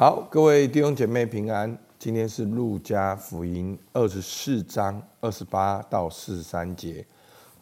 [0.00, 1.76] 好，各位弟兄姐妹平安。
[1.98, 7.04] 今天是路加福音二十四章二十八到四十三节，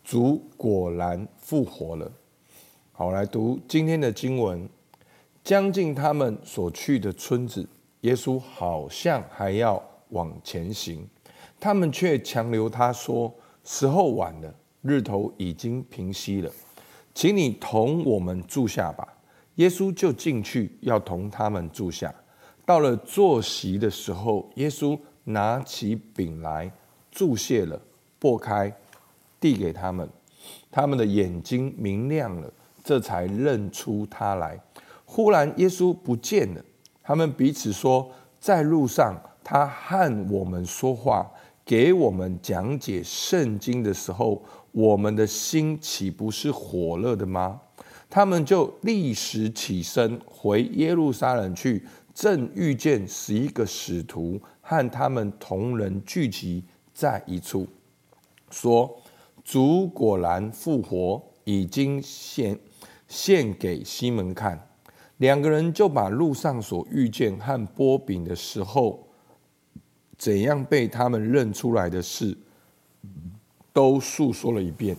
[0.05, 2.13] 主果然复活了。
[2.93, 4.69] 好，来读今天的经文。
[5.43, 7.67] 将近他们所去的村子，
[8.03, 11.09] 耶稣好像还要往前行，
[11.59, 13.35] 他们却强留他说
[13.65, 16.53] ：“时候晚了，日头已经平西了，
[17.15, 19.15] 请你同我们住下吧。”
[19.57, 22.15] 耶稣就进去，要同他们住下。
[22.67, 26.71] 到了坐席的时候，耶稣拿起饼来，
[27.13, 27.81] 祝谢了，
[28.21, 28.77] 擘开，
[29.41, 30.07] 递给他们。
[30.71, 32.53] 他们的眼睛明亮了，
[32.85, 34.61] 这才认出他来。
[35.05, 36.65] 忽然，耶稣不见了。
[37.05, 39.15] 他们彼此说：“在路上，
[39.45, 41.31] 他和我们说话，
[41.65, 44.43] 给我们讲解圣经的时候，
[44.73, 47.61] 我们的心岂不是火热的吗？”
[48.11, 51.85] 他们就立时起身回耶路撒冷去。
[52.17, 56.65] 正遇见十一个使徒和他们同人聚集
[56.95, 57.69] 在一处，
[58.51, 58.91] 说
[59.45, 62.59] ：“主果然复活，已经献
[63.07, 64.67] 献给西门看。”
[65.19, 69.07] 两个人就把路上所遇见和波饼的时候，
[70.17, 72.35] 怎样被他们认出来的事，
[73.75, 74.97] 都诉说了一遍。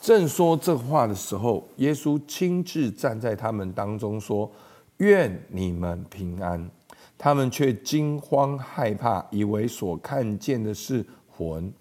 [0.00, 4.50] 正说这话的时候，耶稣亲自站在他们当中说。
[4.98, 6.70] 愿你们平安！
[7.16, 11.72] 他们却惊慌害怕，以为所看见的是魂。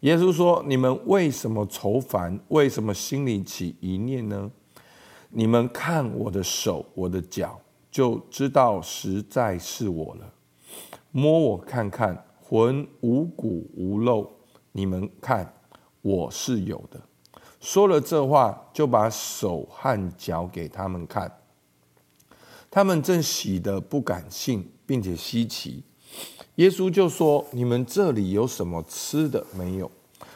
[0.00, 2.38] 耶稣说：“你们为什么愁烦？
[2.48, 4.50] 为什么心里起疑念呢？
[5.30, 10.32] 你们看我的手，我的脚，就知道实在是我了。
[11.10, 14.30] 摸我看看，魂无骨无肉，
[14.72, 15.52] 你们看
[16.02, 17.00] 我是有的。”
[17.60, 21.30] 说了这话，就把手和脚给他们看。
[22.70, 25.82] 他们正喜得不敢信，并且稀奇。
[26.56, 29.90] 耶稣就说：“你们这里有什么吃的没有？”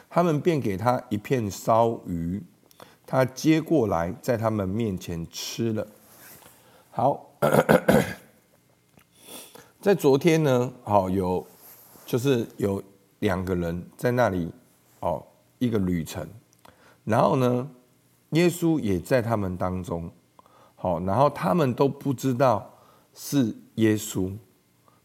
[0.09, 2.41] 他们便给他一片烧鱼，
[3.05, 5.87] 他接过来，在他们面前吃了。
[6.91, 7.37] 好，
[9.79, 11.45] 在昨天呢，好有
[12.05, 12.81] 就是有
[13.19, 14.51] 两个人在那里
[14.99, 15.25] 哦，
[15.59, 16.27] 一个旅程，
[17.03, 17.69] 然后呢，
[18.31, 20.11] 耶稣也在他们当中。
[20.85, 22.71] 好，然后他们都不知道
[23.15, 24.31] 是耶稣，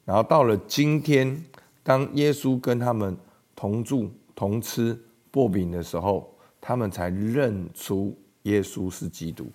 [0.05, 1.43] 然后到了今天，
[1.83, 3.17] 当耶稣跟他们
[3.57, 4.95] 同住同吃
[5.31, 6.31] 薄饼的时候，
[6.61, 9.47] 他们才认出耶稣是基督。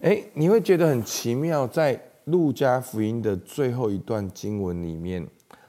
[0.00, 5.26] 哎，你会觉得很奇妙，在路加福音的最后一段经文里面，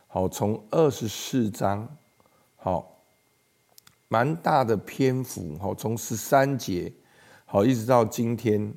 [0.08, 1.88] 好，从二十四章，
[2.58, 2.98] 好，
[4.10, 6.92] 蛮大的篇幅，好，从十三节，
[7.46, 8.74] 好，一直到今天。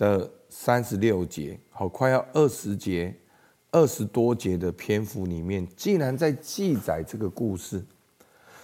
[0.00, 3.14] 的三十六节，好，快要二十节，
[3.70, 7.84] 二十多节的篇幅里面，竟然在记载这个故事。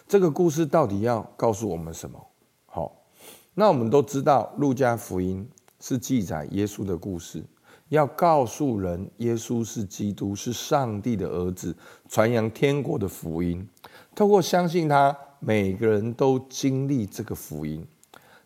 [0.09, 2.27] 这个故事到底要告诉我们什么？
[2.65, 3.05] 好，
[3.53, 5.47] 那我们都知道，路加福音
[5.79, 7.45] 是记载耶稣的故事，
[7.91, 11.77] 要告诉人耶稣是基督，是上帝的儿子，
[12.09, 13.69] 传扬天国的福音。
[14.15, 17.87] 透过相信他，每个人都经历这个福音。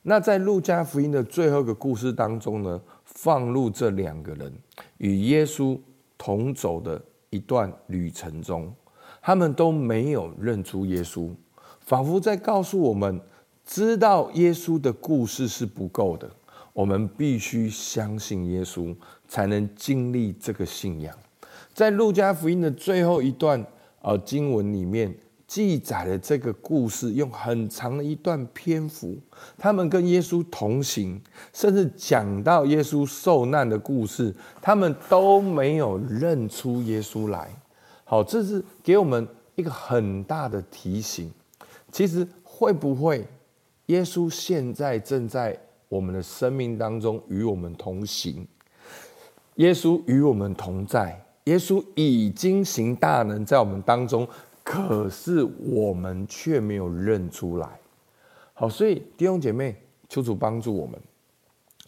[0.02, 4.52] 那在路加福音的最后一个故事当中呢，放入这两个人
[4.96, 5.78] 与耶稣
[6.16, 8.72] 同走的一段旅程中，
[9.20, 11.30] 他们都没有认出耶稣，
[11.80, 13.20] 仿佛在告诉我们：
[13.66, 16.30] 知道耶稣的故事是不够的，
[16.72, 18.96] 我们必须相信耶稣，
[19.28, 21.14] 才能经历这个信仰。
[21.74, 23.62] 在路加福音的最后一段
[24.00, 25.14] 呃经文里面。
[25.50, 29.18] 记载了这个故事，用很长的一段篇幅，
[29.58, 31.20] 他们跟耶稣同行，
[31.52, 37.50] 甚至讲到耶稣受难的故事，他们都没有认出耶稣来。
[38.04, 41.28] 好，这是给我们一个很大的提醒。
[41.90, 43.26] 其实会不会，
[43.86, 48.46] 耶稣现在正在我们的生命当中与我们同行？
[49.56, 54.28] 耶稣与我们同在，耶稣已经行大能在我们当中。
[54.70, 57.68] 可是我们却没有认出来，
[58.54, 59.74] 好，所以弟兄姐妹，
[60.08, 60.96] 求主帮助我们。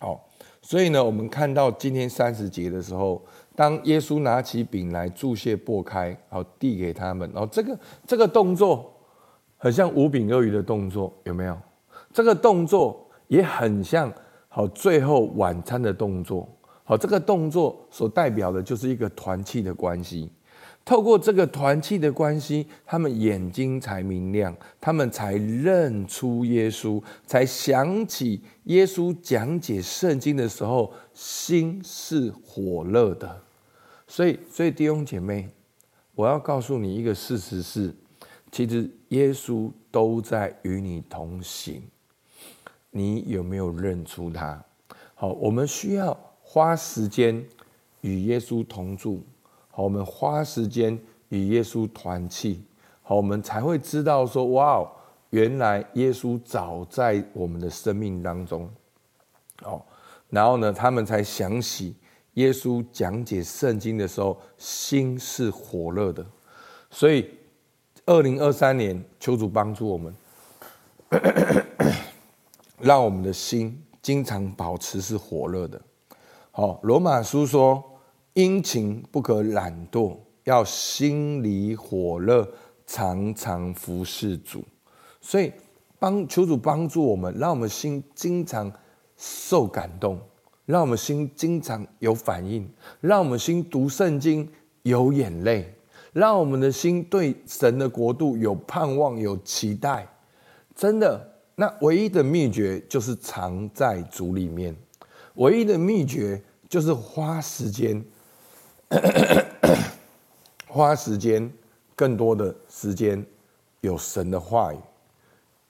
[0.00, 0.29] 好，
[0.61, 3.23] 所以呢，我们看到今天三十节的时候，
[3.55, 8.93] 当耶稣拿起饼来，祝谢、擘开，好递给他们，然后这个这个动作
[9.56, 11.56] 很像五饼二鱼的动作，有没有？
[12.12, 14.12] 这个动作也很像
[14.49, 16.49] 好最后晚餐的动作。
[16.82, 20.29] 好，这个动作所代表的就是一个团契的关系。
[20.84, 33.40] 透过这个团契的关系，他们眼睛才明亮，他们才认出耶稣，才想起耶稣讲解圣经的时候，心是火热的。
[34.08, 35.49] 所以，所以弟兄姐妹，
[36.14, 37.94] 我要告诉你一个事实是，
[38.50, 41.82] 其实耶稣都在与你同行。
[42.90, 44.62] 你有没有认出他？
[45.14, 47.43] 好，我们需要花时间
[48.00, 49.23] 与耶稣同住。
[49.73, 50.97] 好，我们花时间
[51.31, 52.63] 与耶稣团契。
[53.03, 54.89] 好，我们才会知道说，哇哦，
[55.31, 58.71] 原来耶稣早在我们的生命当中。
[59.65, 59.83] 哦，
[60.29, 61.97] 然后呢，他们才想起
[62.35, 66.25] 耶稣讲解圣经的时候，心是火热的。
[66.91, 67.29] 所以，
[68.05, 70.15] 二零二三年，求主帮助我们。
[72.79, 75.81] 让我们的心经常保持是火热的。
[76.51, 77.83] 好，罗马书说：
[78.34, 82.49] 殷勤不可懒惰，要心里火热，
[82.87, 84.64] 常常服侍主。
[85.20, 85.52] 所以，
[85.99, 88.73] 帮求主帮助我们，让我们心经常
[89.17, 90.19] 受感动，
[90.64, 92.69] 让我们心经常有反应，
[93.00, 94.49] 让我们心读圣经
[94.82, 95.75] 有眼泪，
[96.12, 100.08] 让我们的心对神的国度有盼望、有期待。
[100.75, 101.29] 真的。
[101.55, 104.75] 那唯一的秘诀就是藏在主里面，
[105.34, 108.02] 唯一的秘诀就是花时间，
[110.69, 111.50] 花时间，
[111.97, 113.25] 更多的时间，
[113.81, 114.79] 有神的话语，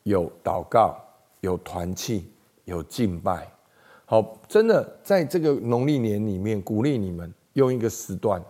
[0.04, 0.96] 有祷告，
[1.40, 2.26] 有团契，
[2.64, 3.50] 有敬拜。
[4.04, 8.42] 好，真的在这个农历年里面，鼓励你们用一个时段，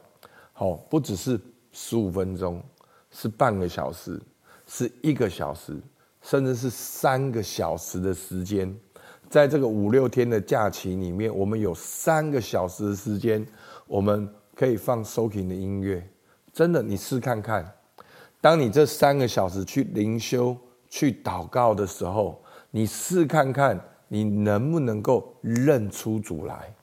[0.52, 1.40] 好，不只是
[1.72, 2.62] 十五分钟，
[3.10, 4.20] 是半个小时，
[4.66, 5.76] 是一个小时。
[6.24, 8.72] 甚至是三个小时的时间，
[9.28, 13.44] 在这个五六天的假期里面，我们有三个小时的时间，
[13.88, 16.06] 我们可以放收听的音乐。
[16.52, 17.72] 真的，你试看看，
[18.40, 20.56] 当你这三个小时去灵修、
[20.88, 26.74] 去祷告的时候，你试看看，你能不能够认出主来？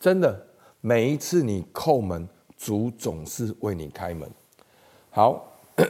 [0.00, 0.46] 真的，
[0.80, 4.28] 每一次你叩门，主总是为你开门。
[5.10, 5.48] 好。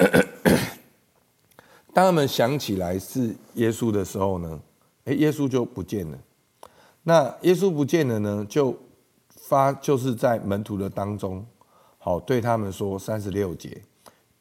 [1.92, 4.60] 当他们想起来是耶稣的时候呢，
[5.04, 6.18] 诶，耶稣就不见了。
[7.02, 8.74] 那耶稣不见了呢，就
[9.52, 11.44] 发就是在门徒的当中，
[11.98, 13.82] 好对他们说三十六节，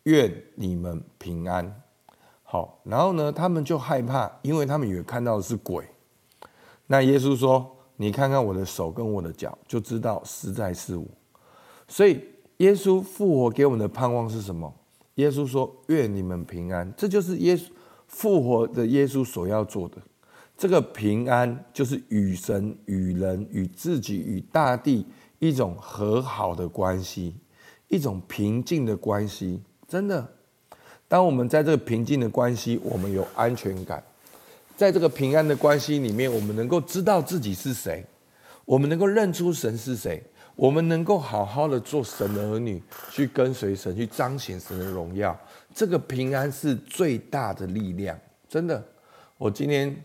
[0.03, 1.81] 愿你们平安。
[2.43, 5.85] 好，然后呢，他们就害怕，因为他们以为看到的是鬼。
[6.87, 11.05] 那耶稣说：“你看看我的手跟我的脚，就知道实在是我。”
[11.89, 12.23] 所以
[12.59, 14.73] 耶稣复活给我们的盼望是什么？
[15.15, 17.69] 耶稣说：“愿你们平安。”这就是耶稣
[18.07, 19.97] 复活的耶稣所要做的。
[20.61, 25.03] 这个平安就是与神、与人、与自己、与大地
[25.39, 27.33] 一种和好的关系，
[27.87, 29.59] 一种平静的关系。
[29.87, 30.23] 真的，
[31.07, 33.99] 当我们在这个平静的关系，我们有安全感；
[34.77, 38.05] 在这个平安的关系里面，我们能够知道自己是谁，
[38.63, 40.23] 我们能够认出神是谁。
[40.55, 42.79] 我们能够好好的做神的儿女，
[43.09, 45.35] 去跟随神，去彰显神的荣耀。
[45.73, 48.15] 这个平安是最大的力量，
[48.47, 48.85] 真的。
[49.39, 49.95] 我今天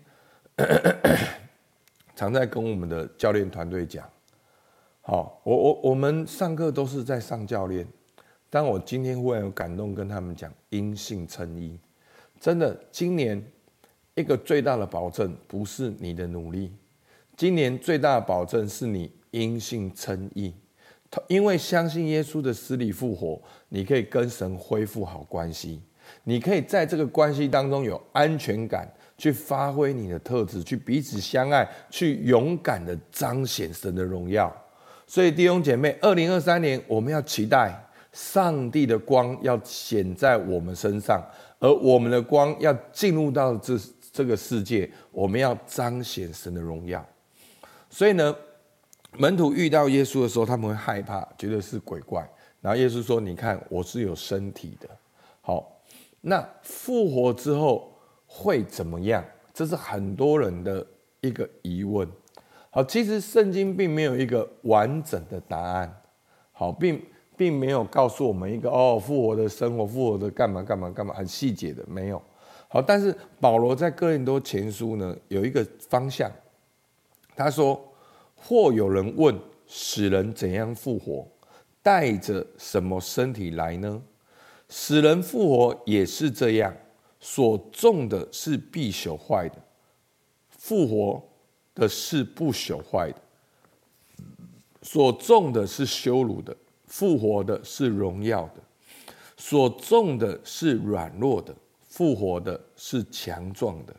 [2.17, 4.09] 常在跟我们的教练团队讲，
[5.03, 7.87] 好，我我我们上课都是在上教练，
[8.49, 11.79] 但我今天忽然有感动，跟他们讲因信称义。
[12.41, 13.43] 真的，今年
[14.15, 16.73] 一个最大的保证不是你的努力，
[17.37, 19.11] 今年最大的保证是你。
[19.33, 20.55] 因信称义，
[21.27, 23.39] 因为相信耶稣的死里复活，
[23.69, 25.83] 你可以跟神恢复好关系，
[26.25, 34.55] 你可以在这个关系当中有安全感，去发挥你的特质，去彼此相爱，去勇敢的彰显神的荣耀。
[35.07, 37.73] 所以弟兄姐妹，二零二三年我们要期待
[38.13, 41.23] 上帝的光要显在我们身上，
[41.59, 43.79] 而我们的光要进入到这
[44.13, 47.05] 这个世界，我们要彰显神的荣耀。
[47.89, 48.35] 所以呢，
[49.13, 52.29] 门徒遇到耶稣的时候，他们会害怕，觉得是鬼怪。
[52.61, 54.89] 然后耶稣说：“你看，我是有身体的。
[55.41, 55.81] 好，
[56.21, 57.96] 那复活之后
[58.27, 59.25] 会怎么样？
[59.55, 60.87] 这是很多人的
[61.21, 62.09] 一个疑问。
[62.71, 66.03] 好，其实圣经并没有一个完整的答案。
[66.53, 67.03] 好，并
[67.37, 72.23] 并没有告诉我们一个哦，复活的生活，复活的干嘛干嘛干嘛，很细节的没有。
[72.69, 76.31] 好，但是保罗在哥林多前书呢，有一个方向，
[77.35, 77.83] 他说。
[78.39, 79.35] 或有人问：
[79.67, 81.27] 死人怎样复活？
[81.83, 84.01] 带着什么身体来呢？
[84.69, 86.73] 死人复活也是这样，
[87.29, 89.61] 所种的是必朽坏的，
[90.49, 91.21] 复活
[91.75, 93.19] 的是不朽坏的；
[94.81, 96.57] 所种的是羞辱的，
[96.87, 98.63] 复活的是荣耀的；
[99.37, 101.53] 所种的是软弱的，
[101.89, 103.93] 复活的是强壮的；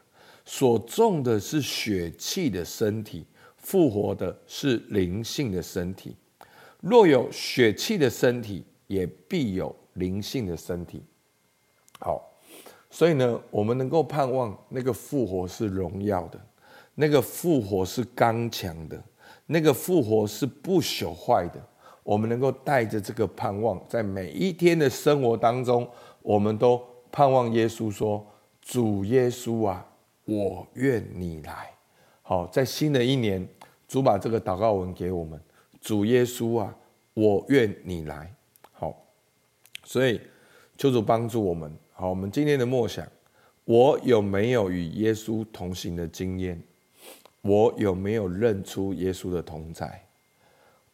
[0.46, 3.26] 所种的是血气的身体。
[3.58, 6.16] 复活的是灵性的身体。
[6.80, 11.04] 若有血气的身体，也必有灵性的身体。
[12.00, 12.37] 好，
[12.90, 16.40] 所以呢，我们能够盼望那个复活是荣耀的，
[16.96, 19.02] 那个复活是刚强的，
[19.46, 21.62] 那个复活是不朽坏的。
[22.04, 25.86] 我们能够带着这个盼望，在每一天的生活当中，
[26.22, 28.26] 我们都盼望耶稣说
[28.64, 29.86] ：“主耶稣啊，
[30.24, 31.70] 我愿你来。”
[32.24, 33.46] 好，在新的一年，
[33.90, 35.38] 主把这个祷告文给我们
[35.82, 36.74] ：“主耶稣啊，
[37.14, 38.34] 我愿你来。”
[38.72, 38.96] 好，
[39.84, 40.22] 所以
[40.78, 41.78] 求主帮助我们。
[42.00, 43.04] 好，我们今天的默想：
[43.66, 46.62] 我有没有与耶稣同行的经验？
[47.42, 50.04] 我有没有认出耶稣的同在？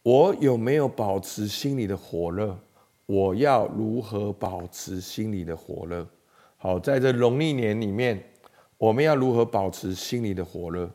[0.02, 2.58] 我有没有保持心里的火热？
[3.06, 6.08] 我要如何保持心里的火热？
[6.56, 8.24] 好，在这农历年里面，
[8.78, 10.90] 我们要如何保持心里的火热？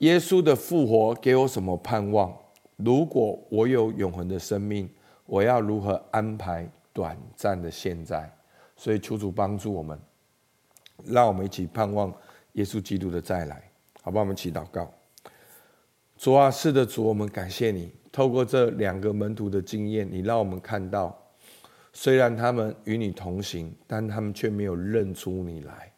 [0.00, 2.30] 耶稣的复活给我什么盼望？
[2.76, 4.90] 如果我有永恒的生命，
[5.24, 8.30] 我要如何安排短暂的现在？
[8.82, 9.96] 所以求主帮助我们，
[11.04, 12.12] 让我们一起盼望
[12.54, 13.70] 耶稣基督的再来，
[14.02, 14.18] 好吧？
[14.18, 14.92] 我们祈祷告。
[16.18, 17.92] 主啊，是的，主，我们感谢你。
[18.10, 21.16] 透过这两个门徒的经验，你让我们看到，
[21.92, 25.92] 虽然他们与你同行，但他们却没有认出你来。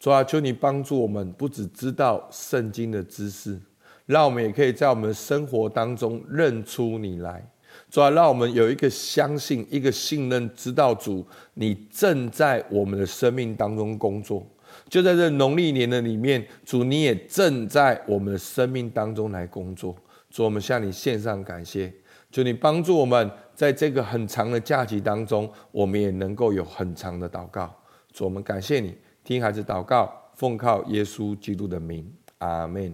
[0.00, 3.60] 主啊，求你帮助我们，不只知道圣经的知识，
[4.06, 7.48] 让我们也可以在我们生活当中认出你来。
[7.94, 11.24] 主啊，让我们有一个相信、一个信任，知道主
[11.54, 14.44] 你正在我们的生命当中工作。
[14.88, 19.94] 就在这农历年的里面，主你也正在我们的生命当中来工作。
[20.28, 21.94] 主，我们向你献上感谢，
[22.32, 27.72] 求你帮助我们，在这个很长的假期当中，我们也能够有很长的祷告。
[28.12, 32.92] 主，我们感谢你，听孩子祷告，奉靠耶稣基督的名，阿门。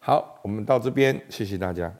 [0.00, 1.94] 好，我们到这边，谢谢大家。